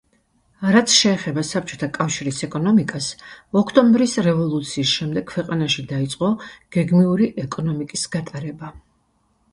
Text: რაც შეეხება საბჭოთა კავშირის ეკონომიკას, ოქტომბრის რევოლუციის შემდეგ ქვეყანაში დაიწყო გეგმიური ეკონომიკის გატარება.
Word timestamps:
რაც 0.75 0.93
შეეხება 0.99 1.43
საბჭოთა 1.49 1.89
კავშირის 1.97 2.39
ეკონომიკას, 2.47 3.09
ოქტომბრის 3.61 4.17
რევოლუციის 4.29 4.95
შემდეგ 4.97 5.29
ქვეყანაში 5.35 5.87
დაიწყო 5.95 6.33
გეგმიური 6.79 7.33
ეკონომიკის 7.47 8.11
გატარება. 8.17 8.77